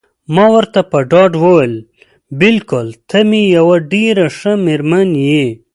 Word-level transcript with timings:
ما 0.33 0.45
ورته 0.55 0.79
په 0.91 0.99
ډاډ 1.11 1.31
وویل: 1.43 1.75
بلکل 2.41 2.87
ته 3.09 3.19
مې 3.29 3.43
یوه 3.57 3.75
ډېره 3.93 4.25
ښه 4.37 4.51
میرمن 4.65 5.09
یې. 5.29 5.45